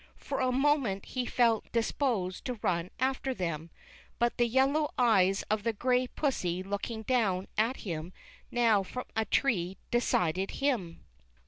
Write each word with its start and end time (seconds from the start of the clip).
For 0.17 0.39
a 0.39 0.51
moment 0.51 1.05
he 1.05 1.27
felt 1.27 1.71
disposed 1.71 2.43
to 2.45 2.57
run 2.63 2.89
after 2.99 3.35
them, 3.35 3.69
but 4.17 4.37
the 4.37 4.47
yellow 4.47 4.89
eyes 4.97 5.43
of 5.43 5.61
the 5.61 5.73
gray 5.73 6.07
pussy 6.07 6.63
looking 6.63 7.03
down 7.03 7.47
at 7.55 7.81
him 7.81 8.11
now 8.49 8.81
from 8.81 9.05
a 9.15 9.25
tree 9.25 9.77
decided 9.91 10.49
him. 10.57 11.03